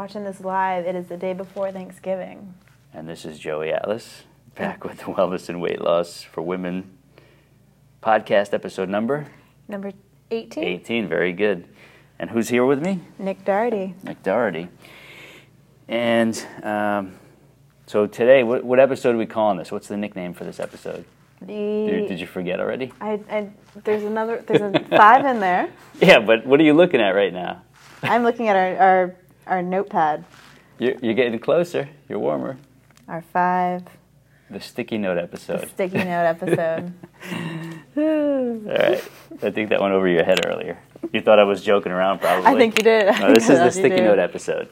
[0.00, 2.54] watching this live, it is the day before Thanksgiving.
[2.94, 4.22] And this is Joey Atlas,
[4.54, 6.96] back with the Wellness and Weight Loss for Women
[8.02, 9.26] podcast episode number
[9.68, 9.92] Number
[10.30, 11.06] 18, 18.
[11.06, 11.68] Very good.
[12.18, 13.02] And who's here with me?
[13.18, 13.94] Nikki Doherty.
[14.02, 14.68] Nikki Doherty.
[15.86, 17.16] And um,
[17.86, 19.70] so today, what, what episode are we calling this?
[19.70, 21.04] What's the nickname for this episode?
[21.42, 22.90] The, Did, did you forget already?
[23.02, 23.50] I, I,
[23.84, 25.70] there's another, there's a five in there.
[26.00, 27.60] Yeah, but what are you looking at right now?
[28.02, 29.16] I'm looking at our, our,
[29.50, 30.24] our notepad.
[30.78, 31.88] You're, you're getting closer.
[32.08, 32.56] You're warmer.
[33.08, 33.82] Our five
[34.48, 35.68] The sticky note episode.
[35.68, 36.92] sticky note episode.
[37.96, 39.02] All right.
[39.42, 40.78] I think that went over your head earlier.
[41.12, 42.46] You thought I was joking around, probably.
[42.46, 43.06] I think you did.
[43.20, 44.04] No, this is the sticky did.
[44.04, 44.68] note episode.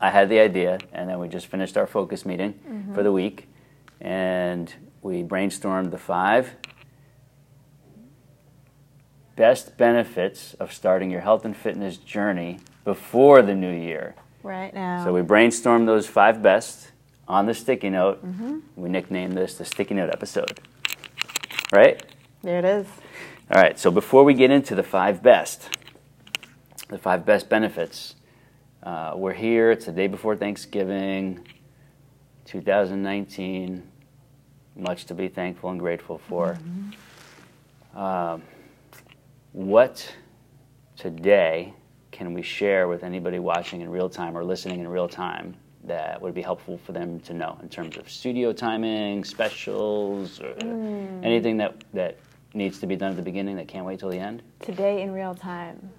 [0.00, 2.94] I had the idea, and then we just finished our focus meeting Mm-hmm.
[2.94, 3.48] for the week,
[4.00, 6.52] and we brainstormed the five
[9.36, 14.14] best benefits of starting your health and fitness journey before the new year.
[14.42, 15.04] Right now.
[15.04, 16.90] So we brainstormed those five best
[17.28, 18.24] on the sticky note.
[18.24, 18.60] Mm-hmm.
[18.76, 20.58] We nicknamed this the sticky note episode.
[21.70, 22.02] Right?
[22.42, 22.86] there it is.
[23.50, 25.68] All right, so before we get into the five best,
[26.88, 28.14] the five best benefits,
[28.82, 29.70] uh, we're here.
[29.70, 31.46] It's the day before Thanksgiving,
[32.46, 33.82] 2019.
[34.76, 36.56] Much to be thankful and grateful for.
[37.94, 38.44] Um,
[39.52, 40.14] what
[40.96, 41.74] today
[42.18, 46.20] can we share with anybody watching in real time or listening in real time that
[46.20, 50.52] would be helpful for them to know in terms of studio timing, specials, or
[51.22, 52.18] anything that, that
[52.54, 54.42] needs to be done at the beginning that can't wait till the end?
[54.60, 55.90] Today in real time.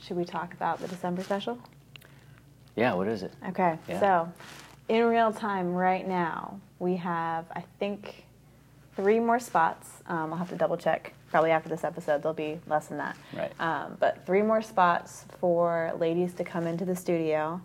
[0.00, 1.56] Should we talk about the December special?
[2.74, 3.32] Yeah, what is it?
[3.50, 4.00] Okay, Yeah.
[4.00, 4.32] so
[4.88, 8.24] in real time right now, we have, I think,
[8.96, 10.02] three more spots.
[10.08, 11.14] Um, I'll have to double check.
[11.32, 13.16] Probably after this episode, there'll be less than that.
[13.34, 13.50] Right.
[13.58, 17.58] Um, but three more spots for ladies to come into the studio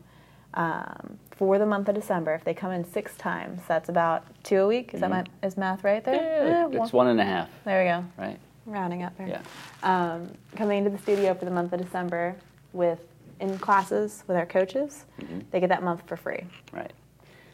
[0.53, 2.33] um, for the month of December.
[2.33, 4.93] If they come in six times, that's about two a week.
[4.93, 6.15] Is that my is math right there?
[6.17, 6.73] Mm-hmm.
[6.73, 8.39] Yeah, Eh, it's one and a half, There we go right?
[8.65, 9.27] rounding up there.
[9.27, 9.41] Yeah.
[9.83, 12.37] Um, coming into the studio for the month of December
[12.71, 12.99] with
[13.41, 15.39] in classes with our coaches, Mm-hmm.
[15.51, 16.45] they get that month for free.
[16.71, 16.93] Right.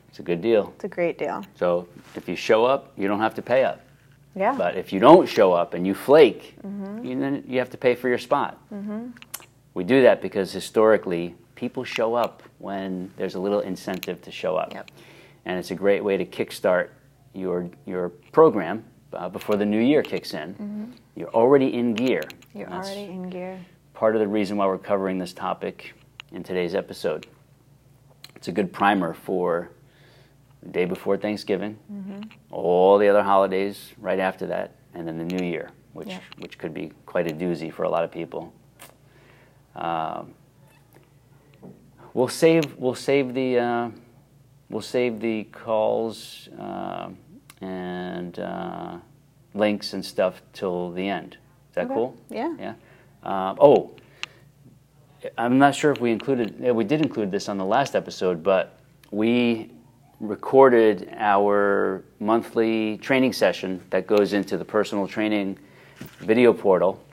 [0.10, 0.72] It's a good deal.
[0.76, 1.44] It's a great deal.
[1.56, 3.82] So if you show up, you don't have to pay up.
[4.36, 4.56] Yeah.
[4.58, 7.06] But if you don't show up and you flake, Mm-hmm.
[7.06, 8.58] you, then you have to pay for your spot.
[9.76, 14.56] We do that because historically, people show up when there's a little incentive to show
[14.56, 14.74] up.
[14.74, 14.92] Yep.
[15.46, 16.90] And it's a great way to kickstart
[17.34, 18.84] your, your program
[19.14, 20.94] uh, before the new year kicks in.
[21.16, 22.22] You're already in gear.
[22.22, 22.58] Mm-hmm.
[22.60, 23.60] You're That's already in gear.
[23.94, 25.94] part of the reason why we're covering this topic
[26.32, 27.26] in today's episode.
[28.36, 29.70] It's a good primer for
[30.64, 32.22] the day before Thanksgiving, Mm-hmm.
[32.52, 36.20] all the other holidays right after that, and then the New Year, which Yeah.
[36.40, 38.54] which could be quite a doozy for a lot of people.
[39.76, 40.34] Um,
[42.14, 43.90] we'll save we'll save the uh,
[44.70, 47.18] we'll save the calls um
[47.62, 48.98] and uh,
[49.54, 51.38] links and stuff till the end.
[51.70, 51.94] Is that Okay.
[51.94, 52.16] cool?
[52.30, 52.54] Yeah.
[52.60, 52.74] Yeah.
[53.24, 53.92] Um, oh,
[55.38, 56.56] I'm not sure if we included.
[56.60, 58.78] Yeah, we did include this on the last episode, but
[59.12, 59.72] we
[60.24, 65.60] recorded our monthly training session that goes into the personal training
[66.20, 67.04] video portal,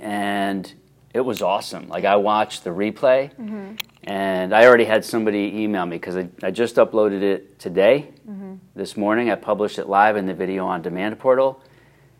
[0.00, 0.72] and
[1.12, 1.88] it was awesome.
[1.88, 3.74] Like I watched the replay, mm-hmm.
[4.04, 8.10] and I already had somebody email me because I, I just uploaded it today.
[8.28, 8.54] Mm-hmm.
[8.76, 11.62] This morning, I published it live in the video on demand portal,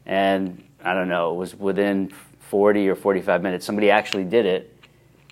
[0.06, 3.64] and I don't know, it was within 40 or 45 minutes.
[3.64, 4.74] Somebody actually did it.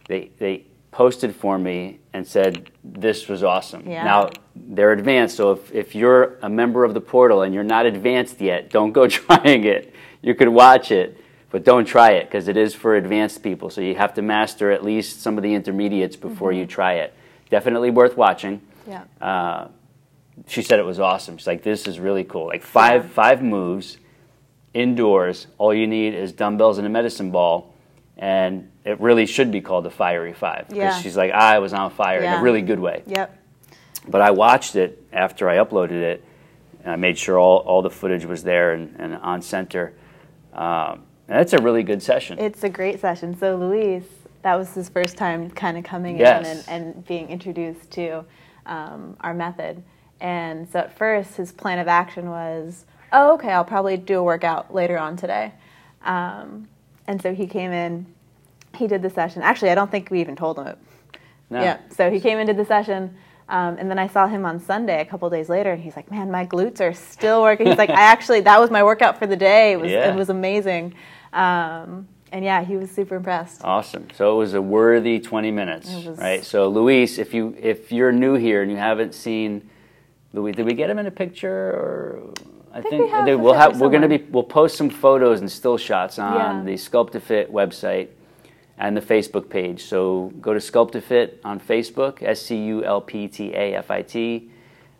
[0.06, 3.86] They they posted for me and said this was awesome.
[3.86, 4.02] Yeah.
[4.02, 7.84] Now they're advanced, so if, if you're a member of the portal and you're not
[7.84, 9.92] advanced yet, don't go trying it.
[10.22, 13.68] You could watch it, but don't try it because it is for advanced people.
[13.68, 17.12] So you have to master at least some of the intermediates before you try it.
[17.50, 18.62] Definitely worth watching.
[18.88, 19.04] Yeah.
[19.20, 19.68] Uh,
[20.46, 21.36] she said it was awesome.
[21.36, 22.46] She's like, "This is really cool.
[22.46, 23.10] Like five Yeah.
[23.10, 23.98] five moves
[24.72, 25.46] indoors.
[25.58, 27.74] All you need is dumbbells and a medicine ball,
[28.16, 30.68] and it really should be called the Fiery Five.
[30.68, 31.00] Because Yeah.
[31.00, 33.02] she's like, I was on fire in a really good way.
[33.06, 33.36] Yep.
[34.08, 36.24] But I watched it after I uploaded it,
[36.84, 39.92] and I made sure all, all the footage was there and, and on center.
[40.52, 42.38] Um, and it's a really good session.
[42.38, 43.36] It's a great session.
[43.36, 44.04] So Luis,
[44.42, 46.46] that was his first time kind of coming Yes.
[46.46, 48.24] in and, and being introduced to
[48.66, 49.82] um, our method.
[50.20, 54.22] And so at first, his plan of action was, oh, okay, I'll probably do a
[54.22, 55.52] workout later on today.
[56.04, 56.68] Um,
[57.08, 58.06] and so he came in,
[58.76, 59.42] he did the session.
[59.42, 60.78] Actually, I don't think we even told him it.
[61.50, 61.60] No.
[61.62, 61.78] Yeah.
[61.90, 63.16] So he came into the session,
[63.48, 66.10] um, and then I saw him on Sunday a couple days later, and he's like,
[66.10, 69.26] "Man, my glutes are still working." He's like, "I actually that was my workout for
[69.26, 69.72] the day.
[69.72, 70.12] It was Yeah.
[70.12, 70.94] it was amazing."
[71.32, 73.60] Um, And yeah, he was super impressed.
[73.64, 74.08] Awesome.
[74.14, 76.44] So it was a worthy 20 minutes, was- right?
[76.44, 79.70] So Luis, if you if you're new here and you haven't seen
[80.32, 82.32] Luis, did we get him in a picture or
[82.74, 85.40] I think we have they, we'll have we're going to be we'll post some photos
[85.40, 86.62] and still shots on Yeah.
[86.64, 88.08] the Sculptafit website
[88.78, 89.84] and the Facebook page.
[89.84, 94.02] So go to Sculptafit on Facebook, S C U L P T A F I
[94.02, 94.50] T.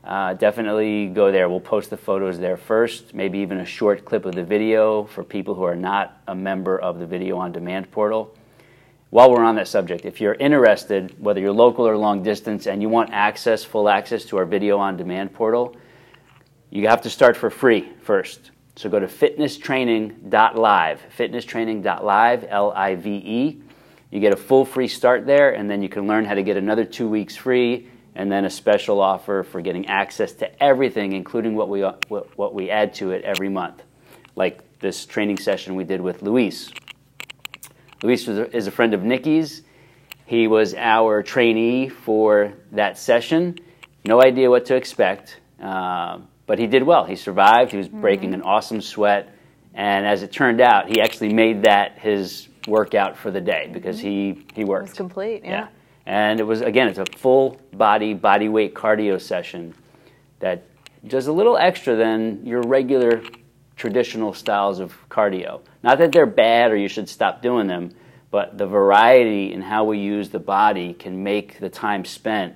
[0.02, 1.48] Uh, definitely go there.
[1.48, 5.24] We'll post the photos there first, maybe even a short clip of the video for
[5.24, 8.32] people who are not a member of the Video on Demand portal.
[9.10, 12.80] While we're on that subject, if you're interested, whether you're local or long distance, and
[12.80, 15.76] you want access, full access to our Video on Demand portal,
[16.70, 18.52] you have to start for free first.
[18.76, 23.60] So go to fitnesstraining.live, fitnesstraining.live, L I V E.
[24.10, 26.56] You get a full free start there, and then you can learn how to get
[26.56, 31.54] another two weeks free, and then a special offer for getting access to everything, including
[31.54, 33.82] what we, what, what we add to it every month,
[34.36, 36.70] like this training session we did with Luis.
[38.02, 39.62] Luis is a friend of Nikki's.
[40.26, 43.56] He was our trainee for that session.
[44.04, 47.04] No idea what to expect, uh, but he did well.
[47.04, 47.72] He survived.
[47.72, 49.32] He was breaking an awesome sweat.
[49.74, 53.98] And as it turned out, he actually made that his workout for the day because
[53.98, 54.40] mm-hmm.
[54.40, 55.44] he, he It was complete.
[55.44, 55.68] Yeah.
[56.06, 59.74] And it was, again, it's a full body, body weight cardio session
[60.38, 60.62] that
[61.06, 63.22] does a little extra than your regular
[63.76, 65.60] traditional styles of cardio.
[65.82, 67.90] Not that they're bad or you should stop doing them,
[68.30, 72.54] but the variety in how we use the body can make the time spent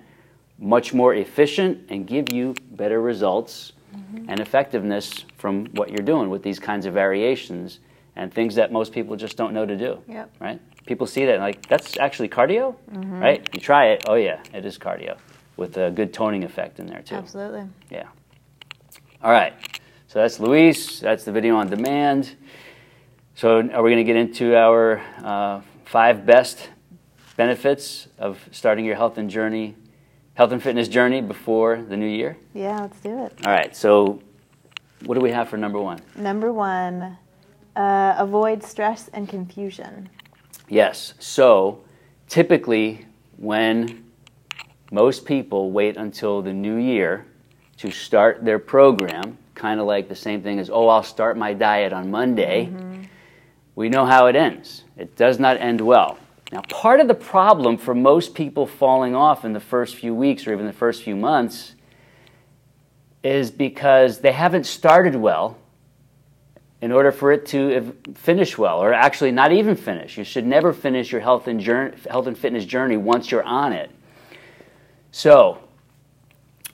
[0.58, 4.28] much more efficient and give you better results mm-hmm.
[4.28, 7.80] and effectiveness from what you're doing with these kinds of variations
[8.16, 10.02] and things that most people just don't know to do.
[10.08, 10.30] Yep.
[10.40, 10.60] Right?
[10.86, 13.48] People see that and like that's actually cardio, right?
[13.54, 14.04] You try it.
[14.08, 15.16] Oh yeah, it is cardio
[15.56, 17.16] with a good toning effect in there too.
[17.16, 17.64] Absolutely.
[17.90, 18.08] Yeah.
[19.22, 19.52] All right.
[20.08, 20.98] So that's Luis.
[21.00, 22.34] That's the video on demand.
[23.34, 26.68] So are we going to get into our uh, five best
[27.36, 29.76] benefits of starting your health and journey,
[30.34, 32.36] health and fitness journey before the new year?
[32.54, 33.46] Yeah, let's do it.
[33.46, 33.74] All right.
[33.76, 34.20] So
[35.04, 36.00] what do we have for number one?
[36.16, 37.16] Number one,
[37.76, 40.08] uh, avoid stress and confusion.
[40.68, 41.14] Yes.
[41.18, 41.82] So
[42.28, 43.06] typically,
[43.36, 44.04] when
[44.92, 47.26] most people wait until the new year
[47.78, 51.54] to start their program, kind of like the same thing as, oh, I'll start my
[51.54, 52.72] diet on Monday,
[53.74, 54.84] we know how it ends.
[54.96, 56.18] It does not end well.
[56.52, 60.46] Now, part of the problem for most people falling off in the first few weeks
[60.46, 61.74] or even the first few months
[63.22, 65.56] is because they haven't started well
[66.82, 70.16] in order for it to finish well, or actually not even finish.
[70.16, 73.72] You should never finish your health and, journey, health and fitness journey once you're on
[73.72, 73.90] it.
[75.12, 75.58] So,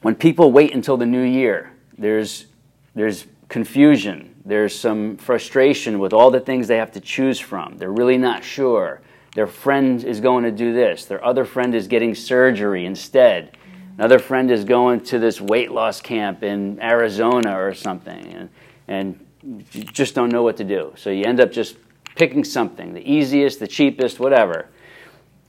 [0.03, 2.47] when people wait until the new year, there's,
[2.95, 7.77] there's confusion, there's some frustration with all the things they have to choose from.
[7.79, 9.01] They're really not sure.
[9.35, 13.57] Their friend is going to do this, their other friend is getting surgery instead.
[13.99, 18.51] Another friend is going to this weight loss camp in Arizona or something, and,
[18.87, 20.93] and you just don't know what to do.
[20.97, 21.77] So you end up just
[22.17, 24.69] picking something, the easiest, the cheapest, whatever.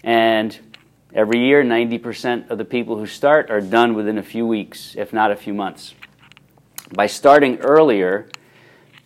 [0.03, 0.57] And
[1.13, 5.13] every year, 90% of the people who start are done within a few weeks, if
[5.13, 5.95] not a few months.
[6.93, 8.29] By starting earlier,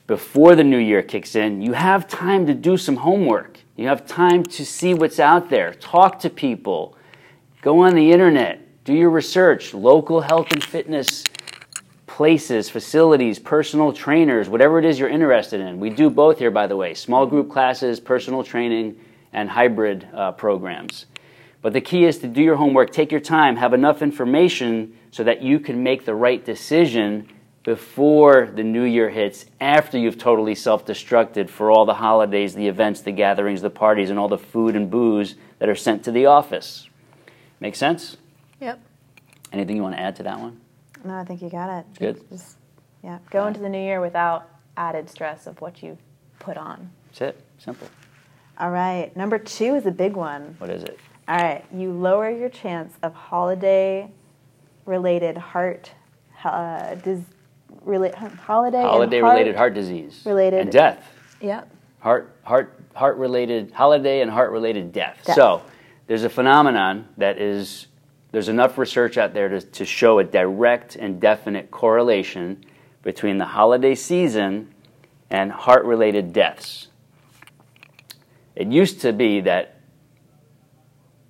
[0.07, 3.59] before the new year kicks in, you have time to do some homework.
[3.77, 6.97] You have time to see what's out there, talk to people,
[7.61, 11.23] go on the internet, do your research, local health and fitness
[12.21, 15.79] places, facilities, personal trainers, whatever it is you're interested in.
[15.79, 18.95] We do both here, by the way small group classes, personal training,
[19.33, 21.07] and hybrid uh, programs.
[21.63, 25.23] But the key is to do your homework, take your time, have enough information so
[25.23, 27.27] that you can make the right decision
[27.63, 32.67] before the new year hits, after you've totally self destructed for all the holidays, the
[32.67, 36.11] events, the gatherings, the parties, and all the food and booze that are sent to
[36.11, 36.87] the office.
[37.59, 38.17] Make sense?
[38.59, 38.79] Yep.
[39.51, 40.60] Anything you want to add to that one?
[41.03, 41.85] No, I think you got it.
[41.97, 42.29] Good.
[42.29, 42.57] Just,
[43.03, 43.19] yeah.
[43.29, 45.97] Go into the new year without added stress of what you
[46.39, 46.89] put on.
[47.07, 47.41] That's it.
[47.57, 47.87] Simple.
[48.57, 49.15] All right.
[49.15, 50.55] Number two is a big one.
[50.59, 50.99] What is it?
[51.27, 51.65] All right.
[51.73, 54.11] You lower your chance of holiday
[54.85, 55.91] related heart
[56.43, 57.19] uh, dis,
[57.85, 60.21] rela- holiday and Holiday related heart disease.
[60.25, 61.07] related- And death.
[61.41, 61.69] Yep.
[61.99, 65.19] Heart, heart, heart related, holiday and heart related death.
[65.23, 65.35] Death.
[65.35, 65.61] So
[66.07, 67.87] there's a phenomenon that is,
[68.31, 72.63] there's enough research out there to, to show a direct and definite correlation
[73.03, 74.73] between the holiday season
[75.29, 76.87] and heart related deaths.
[78.55, 79.79] It used to be that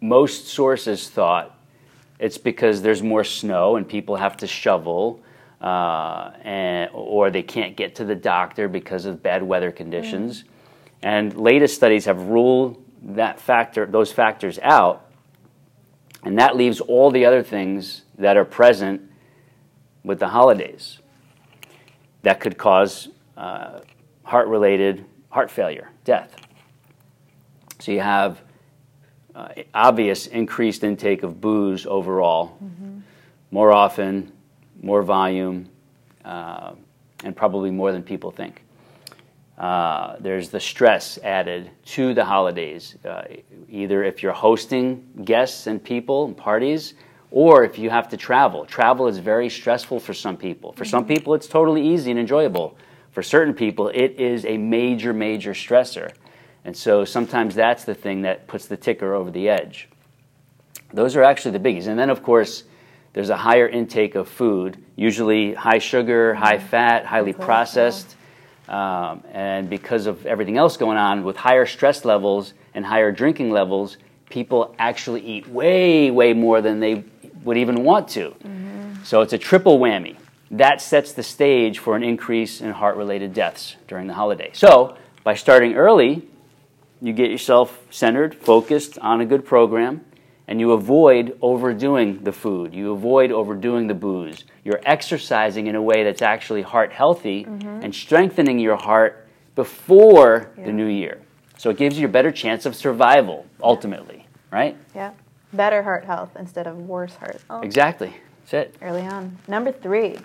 [0.02, 1.58] most sources thought
[2.20, 5.24] it's because there's more snow and people have to shovel,
[5.60, 10.44] uh, and, or they can't get to the doctor because of bad weather conditions.
[11.02, 15.11] And latest studies have ruled that factor, those factors out,
[16.24, 19.02] and that leaves all the other things that are present
[20.04, 21.00] with the holidays
[22.24, 23.80] that could cause uh,
[24.24, 26.36] heart related heart failure, death.
[27.80, 28.42] So you have
[29.34, 33.00] uh, obvious increased intake of booze overall, mm-hmm.
[33.50, 34.32] more often,
[34.82, 35.70] more volume,
[36.26, 36.74] uh,
[37.24, 38.61] and probably more than people think.
[39.62, 43.22] Uh, there's the stress added to the holidays, uh,
[43.70, 46.96] either if you're hosting guests and people and parties,
[47.30, 48.66] or if you have to travel.
[48.66, 50.72] Travel is very stressful for some people.
[50.74, 51.14] For some mm-hmm.
[51.14, 52.76] people, it's totally easy and enjoyable.
[53.12, 56.12] For certain people, it is a major, major stressor.
[56.66, 59.90] And so sometimes that's the thing that puts the ticker over the edge.
[60.92, 61.86] Those are actually the biggies.
[61.86, 62.64] And then, of course,
[63.14, 66.68] there's a higher intake of food, usually high sugar, high mm-hmm.
[66.68, 68.16] fat, highly processed.
[68.72, 73.52] Um, and because of everything else going on with higher stress levels and higher drinking
[73.52, 73.98] levels,
[74.30, 77.04] people actually eat way, way more than they
[77.44, 78.30] would even want to.
[78.30, 79.04] Mm-hmm.
[79.04, 80.16] So it's a triple whammy.
[80.52, 84.52] That sets the stage for an increase in heart related deaths during the holiday.
[84.54, 86.26] So by starting early,
[87.02, 90.06] you get yourself centered, focused on a good program,
[90.48, 92.74] and you avoid overdoing the food.
[92.74, 94.44] You avoid overdoing the booze.
[94.64, 97.84] You're exercising in a way that's actually heart healthy mm-hmm.
[97.84, 100.66] and strengthening your heart before yeah.
[100.66, 101.22] the new year.
[101.58, 104.76] So it gives you a better chance of survival, ultimately, right?
[104.96, 105.12] Yeah.
[105.54, 107.64] Better heart health instead of worse heart health.
[107.64, 108.14] Exactly.
[108.42, 108.76] That's it.
[108.82, 109.38] Early on.
[109.48, 110.18] Number three,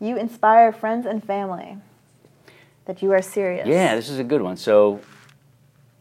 [0.00, 1.78] you inspire friends and family
[2.86, 3.66] that you are serious.
[3.66, 4.56] Yeah, this is a good one.
[4.56, 5.00] So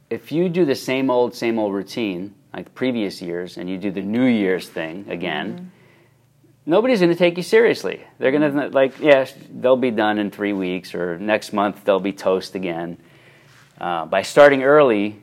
[0.10, 3.92] if you do the same old, same old routine like previous years and you do
[3.92, 5.66] the New Year's thing again, mm-hmm.
[6.66, 8.04] nobody's going to take you seriously.
[8.20, 8.74] They're going to, mm-hmm.
[8.74, 12.98] like, yeah, they'll be done in three weeks or next month they'll be toast again.
[13.80, 15.20] Uh, by starting early,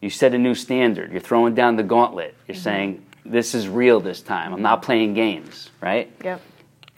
[0.00, 1.10] you set a new standard.
[1.12, 2.34] You're throwing down the gauntlet.
[2.46, 2.62] You're mm-hmm.
[2.62, 4.52] saying, this is real this time.
[4.52, 6.10] I'm not playing games, right?
[6.24, 6.40] Yep.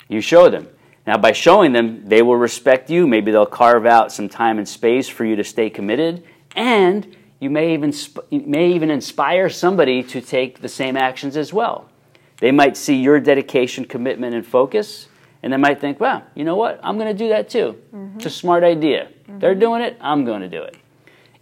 [0.08, 0.68] You show them.
[1.06, 3.06] Now, by showing them, they will respect you.
[3.08, 6.22] Maybe they'll carve out some time and space for you to stay committed.
[6.54, 7.92] And you may even,
[8.30, 11.88] you may even inspire somebody to take the same actions as well.
[12.38, 15.08] They might see your dedication, commitment, and focus,
[15.42, 16.78] and they might think, well, you know what?
[16.84, 17.82] I'm going to do that too.
[17.92, 18.18] Mm-hmm.
[18.18, 19.08] It's a smart idea.
[19.24, 19.40] Mm-hmm.
[19.40, 20.76] They're doing it, I'm going to do it.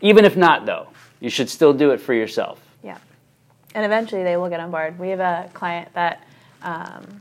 [0.01, 0.89] Even if not, though,
[1.21, 2.63] you should still do it for yourself.
[2.83, 2.97] Yeah.
[3.75, 4.99] And eventually they will get on board.
[4.99, 6.27] We have a client that
[6.63, 7.21] um,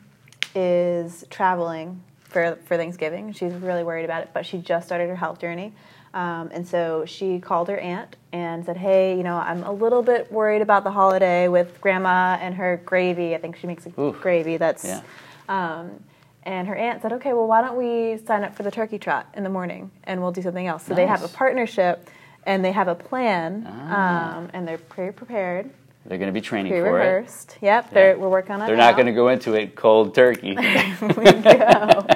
[0.56, 3.34] is traveling for, for Thanksgiving.
[3.34, 5.74] She's really worried about it, but she just started her health journey.
[6.14, 10.02] Um, and so she called her aunt and said, Hey, you know, I'm a little
[10.02, 13.36] bit worried about the holiday with grandma and her gravy.
[13.36, 14.20] I think she makes a Oof.
[14.22, 14.86] gravy that's.
[14.86, 15.02] Yeah.
[15.48, 16.04] Um,
[16.44, 19.28] and her aunt said, Okay, well, why don't we sign up for the turkey trot
[19.36, 20.86] in the morning and we'll do something else?
[20.86, 20.98] So nice.
[20.98, 22.10] they have a partnership
[22.46, 24.38] and they have a plan ah.
[24.38, 25.70] um, and they're pretty prepared.
[26.06, 27.58] They're going to be training for it.
[27.62, 28.16] Yep, yeah.
[28.16, 28.68] we're working on it.
[28.68, 28.90] They're now.
[28.90, 30.56] not going to go into it cold turkey.
[31.18, 32.08] we go.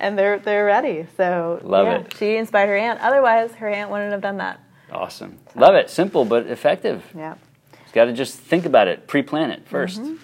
[0.00, 1.06] And they're they're ready.
[1.16, 2.16] So love yeah, it.
[2.16, 3.00] She inspired her aunt.
[3.00, 4.60] Otherwise, her aunt wouldn't have done that.
[4.90, 5.38] Awesome.
[5.52, 5.60] So.
[5.60, 5.90] Love it.
[5.90, 7.04] Simple but effective.
[7.16, 7.34] Yeah.
[7.72, 10.14] You've got to just think about it, pre-plan it 1st mm-hmm.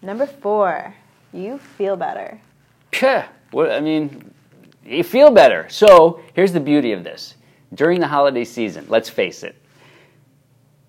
[0.00, 0.94] Number four,
[1.32, 2.40] you feel better.
[3.02, 3.28] Yeah.
[3.50, 4.32] What I mean,
[4.84, 5.66] you feel better.
[5.68, 7.34] So here's the beauty of this.
[7.74, 9.56] During the holiday season, let's face it,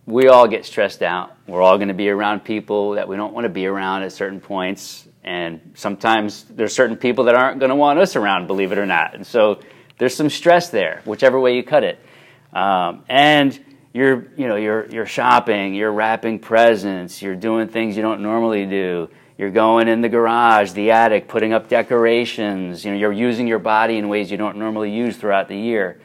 [0.09, 1.35] we all get stressed out.
[1.47, 4.11] We're all going to be around people that we don't want to be around at
[4.11, 5.07] certain points.
[5.23, 8.87] And sometimes there's certain people that aren't going to want us around, believe it or
[8.87, 9.13] not.
[9.13, 9.59] And so
[9.99, 11.99] there's some stress there, whichever way you cut it.
[12.53, 13.57] Um, and
[13.93, 18.65] you're, you know, you're, you're shopping, you're wrapping presents, you're doing things you don't normally
[18.65, 19.09] do.
[19.37, 22.83] You're going in the garage, the attic, putting up decorations.
[22.83, 26.01] You know, you're using your body in ways you don't normally use throughout the year.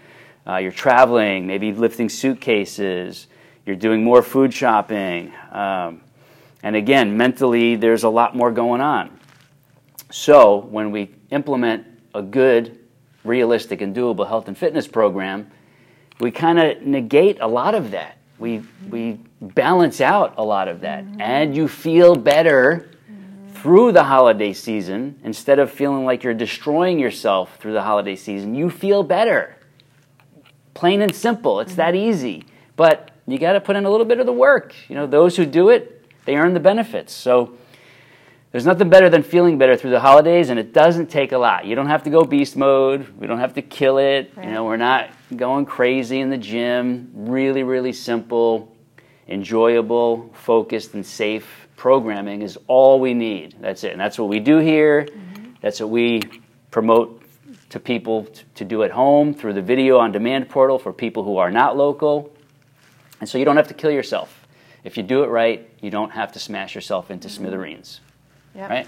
[0.47, 3.29] Uh, you're traveling, maybe lifting suitcases.
[3.67, 5.33] You're doing more food shopping.
[5.51, 6.03] Um,
[6.63, 9.19] and again, mentally, there's a lot more going on.
[10.11, 12.79] So, when we implement a good,
[13.25, 15.51] realistic, and doable health and fitness program,
[16.21, 18.19] we kind of negate a lot of that.
[18.39, 21.05] We, we balance out a lot of that.
[21.05, 21.21] Mm-hmm.
[21.21, 22.91] And you feel better
[23.55, 28.55] through the holiday season instead of feeling like you're destroying yourself through the holiday season.
[28.55, 29.57] You feel better.
[30.75, 31.61] Plain and simple.
[31.61, 31.77] It's mm-hmm.
[31.79, 32.45] that easy.
[32.77, 34.75] But you got to put in a little bit of the work.
[34.89, 37.13] You know, those who do it, they earn the benefits.
[37.13, 37.57] So
[38.53, 41.65] there's nothing better than feeling better through the holidays, and it doesn't take a lot.
[41.65, 43.09] You don't have to go beast mode.
[43.19, 44.33] We don't have to kill it.
[44.37, 44.47] Right.
[44.47, 47.11] You know, we're not going crazy in the gym.
[47.15, 48.75] Really, really simple,
[49.27, 53.57] enjoyable, focused, and safe programming is all we need.
[53.61, 53.93] That's it.
[53.93, 55.03] And that's what we do here.
[55.03, 55.53] Mm-hmm.
[55.61, 56.23] That's what we
[56.71, 57.23] promote
[57.71, 61.39] to people to do at home through the video on demand portal for people who
[61.39, 62.34] are not local.
[63.21, 64.47] And so you don't have to kill yourself.
[64.83, 68.01] If you do it right, you don't have to smash yourself into smithereens.
[68.55, 68.71] Yep.
[68.71, 68.87] Right?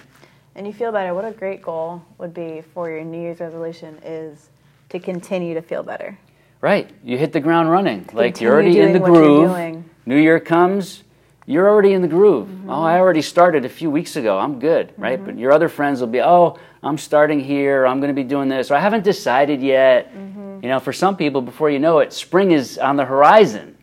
[0.54, 1.14] And you feel better.
[1.14, 4.48] What a great goal would be for your New Year's resolution is
[4.90, 6.18] to continue to feel better.
[6.60, 6.90] Right.
[7.04, 8.08] You hit the ground running.
[8.12, 9.84] Like you're already in the doing what you're groove.
[10.06, 11.02] New Year comes,
[11.46, 12.48] you're already in the groove.
[12.48, 12.70] Mm-hmm.
[12.70, 14.38] Oh, I already started a few weeks ago.
[14.38, 15.22] I'm good, right?
[15.22, 17.86] But your other friends will be, oh, I'm starting here.
[17.86, 18.70] I'm going to be doing this.
[18.70, 20.12] Or I haven't decided yet.
[20.12, 20.60] Mm-hmm.
[20.62, 23.75] You know, for some people, before you know it, spring is on the horizon.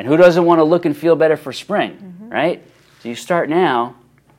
[0.00, 2.28] And who doesn't want to look and feel better for spring, Mm-hmm.
[2.30, 2.62] right?
[3.02, 3.96] So you start now.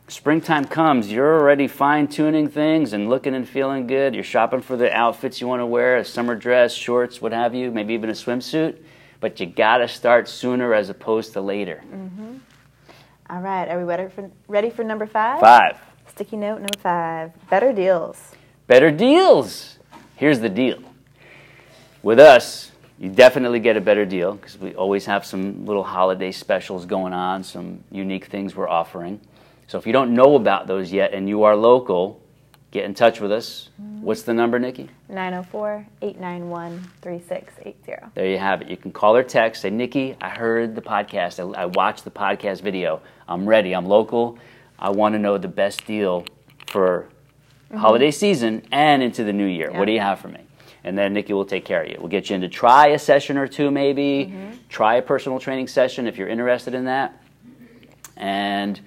[0.08, 4.16] Springtime comes, you're already fine tuning things and looking and feeling good.
[4.16, 7.54] You're shopping for the outfits you want to wear, a summer dress, shorts, what have
[7.54, 8.78] you, maybe even a swimsuit.
[9.20, 11.84] But you got to start sooner as opposed to later.
[13.30, 15.40] All right, are we ready for, ready for number five?
[15.40, 15.78] Five,
[16.08, 18.32] Sticky note number five better deals.
[18.66, 19.78] better deals.
[20.16, 20.80] Here's the deal
[22.02, 22.71] with us,
[23.02, 27.14] you definitely get a better deal because we always have some little holiday specials going
[27.14, 29.20] on, some unique things we're offering.
[29.66, 32.22] So if you don't know about those yet and you are local,
[32.70, 33.70] get in touch with us.
[33.82, 34.04] Mm-hmm.
[34.04, 34.88] What's the number, Nikki?
[35.10, 38.12] 904 891 3680.
[38.14, 38.70] There you have it.
[38.70, 41.40] You can call or text, say, Nikki, I heard the podcast.
[41.40, 43.02] I, I watched the podcast video.
[43.28, 43.74] I'm ready.
[43.74, 44.38] I'm local.
[44.78, 46.24] I want to know the best deal
[46.68, 47.10] for
[47.66, 47.78] mm-hmm.
[47.78, 49.72] holiday season and into the new year.
[49.72, 49.80] Yeah.
[49.80, 50.42] What do you have for me?
[50.84, 51.98] And then Nikki will take care of you.
[52.00, 54.32] We'll get you in to try a session or two, maybe.
[54.32, 54.58] Mm-hmm.
[54.70, 57.22] Try a personal training session if you're interested in that.
[58.18, 58.80] And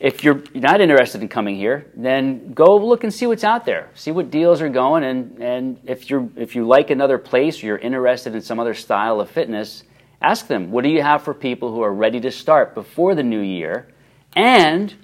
[0.00, 3.90] if you're not interested in coming here, then go look and see what's out there.
[3.94, 7.66] See what deals are going, and, and if you're if you like another place, or
[7.66, 9.84] you're interested in some other style of fitness,
[10.22, 10.70] ask them.
[10.70, 13.88] What do you have for people who are ready to start before the new year?
[14.34, 14.94] And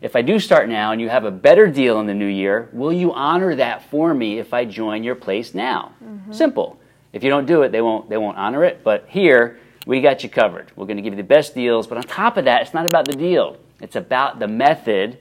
[0.00, 2.68] if I do start now and you have a better deal in the new year,
[2.72, 5.92] will you honor that for me if I join your place now?
[6.02, 6.32] Mm-hmm.
[6.32, 6.78] Simple.
[7.12, 8.84] If you don't do it, they won't they won't honor it.
[8.84, 10.70] But here, we got you covered.
[10.76, 12.86] We're going to give you the best deals, but on top of that, it's not
[12.86, 13.56] about the deal.
[13.80, 15.18] It's about the method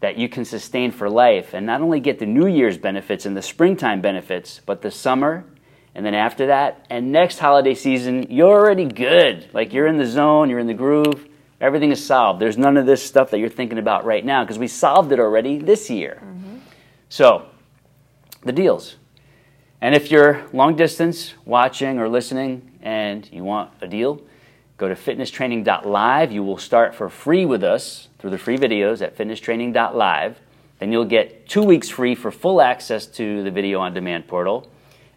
[0.00, 3.36] that you can sustain for life and not only get the New Year's benefits and
[3.36, 5.44] the springtime benefits, but the summer
[5.94, 9.48] and then after that and next holiday season, you're already good.
[9.52, 11.26] Like you're in the zone, you're in the groove.
[11.60, 12.40] Everything is solved.
[12.40, 15.20] There's none of this stuff that you're thinking about right now because we solved it
[15.20, 16.22] already this year.
[16.24, 16.56] Mm-hmm.
[17.08, 17.46] So,
[18.42, 18.96] the deals.
[19.82, 24.22] And if you're long distance watching or listening and you want a deal,
[24.78, 26.32] go to fitnesstraining.live.
[26.32, 30.38] You will start for free with us through the free videos at fitnesstraining.live.
[30.78, 34.70] Then you'll get two weeks free for full access to the video on demand portal.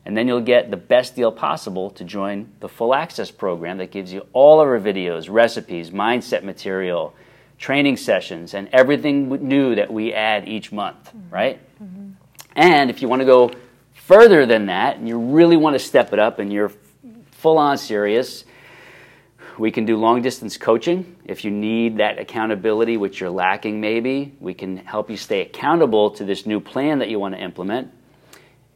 [0.06, 3.92] And then you'll get the best deal possible to join the full access program that
[3.92, 7.16] gives you all of our videos, recipes, mindset material,
[7.58, 11.34] training sessions, and everything new that we add each month, mm-hmm.
[11.34, 11.60] right?
[11.82, 12.10] Mm-hmm.
[12.56, 13.52] And if you want to go
[13.94, 16.72] further than that and you really want to step it up and you're
[17.32, 18.44] full on serious,
[19.58, 21.16] we can do long distance coaching.
[21.26, 26.10] If you need that accountability, which you're lacking maybe, we can help you stay accountable
[26.12, 27.92] to this new plan that you want to implement.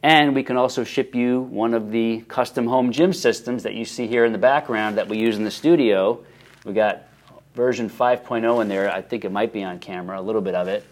[0.02, 3.84] And we can also ship you one of the custom home gym systems that you
[3.84, 6.24] see here in the background that we use in the studio.
[6.64, 7.08] We got
[7.54, 8.92] version 5.0 in there.
[8.92, 10.84] I think it might be on camera, a little bit of it.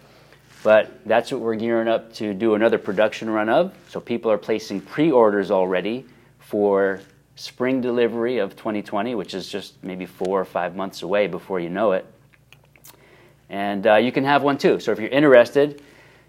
[0.63, 3.73] But that's what we're gearing up to do another production run of.
[3.89, 6.05] So people are placing pre orders already
[6.39, 6.99] for
[7.35, 11.69] spring delivery of 2020, which is just maybe four or five months away before you
[11.69, 12.05] know it.
[13.49, 14.81] And uh, you can have one too.
[14.81, 15.81] So if you're interested,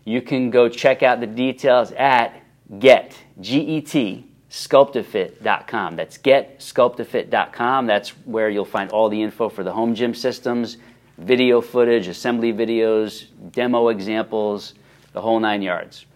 [0.05, 2.41] you can go check out the details at
[2.79, 5.97] get, G-E-T, sculptafit.com.
[5.97, 7.87] That's getsculptafit.com.
[7.87, 10.79] That's where you'll find all the info for the home gym systems,
[11.19, 14.75] video footage, assembly videos, demo examples,
[15.13, 16.07] the whole nine yards.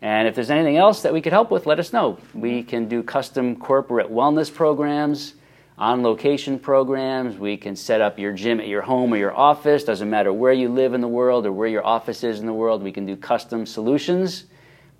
[0.00, 2.18] And if there's anything else that we could help with, let us know.
[2.34, 5.34] We can do custom corporate wellness programs,
[5.78, 7.38] on location programs.
[7.38, 9.84] We can set up your gym at your home or your office.
[9.84, 12.52] Doesn't matter where you live in the world or where your office is in the
[12.52, 12.82] world.
[12.82, 14.44] We can do custom solutions.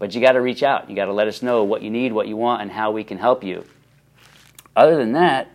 [0.02, 0.90] But you got to reach out.
[0.90, 3.04] You got to let us know what you need, what you want, and how we
[3.04, 3.64] can help you.
[4.74, 5.48] Other than that,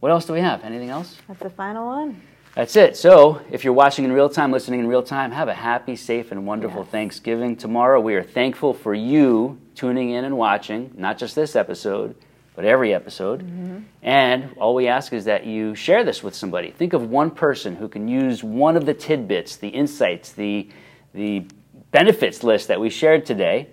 [0.00, 0.62] what else do we have?
[0.64, 1.16] Anything else?
[1.26, 2.20] That's the final one.
[2.54, 2.98] That's it.
[2.98, 6.30] So, if you're watching in real time, listening in real time, have a happy, safe,
[6.30, 6.90] and wonderful Yes.
[6.90, 7.98] Thanksgiving tomorrow.
[7.98, 12.16] We are thankful for you tuning in and watching, not just this episode,
[12.54, 13.40] but every episode.
[13.40, 13.78] Mm-hmm.
[14.02, 16.70] And all we ask is that you share this with somebody.
[16.70, 20.68] Think of one person who can use one of the tidbits, the insights, the,
[21.14, 21.46] the
[21.92, 23.70] benefits list that we shared today.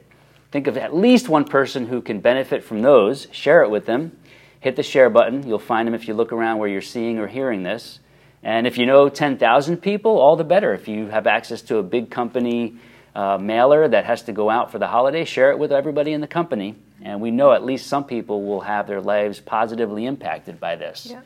[0.54, 3.28] Think of at least one person who can benefit from those.
[3.32, 4.16] Share it with them.
[4.60, 5.48] Hit the share button.
[5.48, 8.00] You'll find them if you look around where you're seeing or hearing this.
[8.44, 10.72] And if you know 10,000 people, all the better.
[10.76, 12.76] If you have access to a big company
[13.16, 16.22] uh, mailer that has to go out for the holiday, share it with everybody in
[16.22, 16.76] the company.
[17.02, 21.08] And we know at least some people will have their lives positively impacted by this.
[21.10, 21.22] Yeah.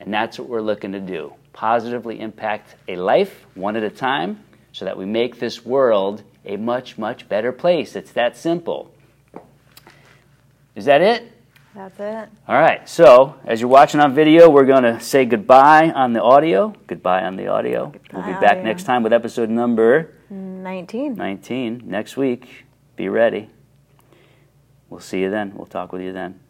[0.00, 4.42] And that's what we're looking to do positively impact a life one at a time
[4.72, 7.96] so that we make this world a much, much better place.
[7.96, 8.92] It's that simple.
[10.74, 11.32] Is that it?
[11.74, 12.28] That's it.
[12.48, 12.88] All right.
[12.88, 16.74] So, as you're watching on video, we're going to say goodbye on the audio.
[16.86, 17.92] Goodbye on the audio.
[18.12, 18.62] we'll be back audio.
[18.64, 21.14] next time with episode number 19.
[21.14, 22.64] 19 next week.
[22.96, 23.50] Be ready.
[24.88, 25.52] We'll see you then.
[25.54, 26.40] We'll talk with you then.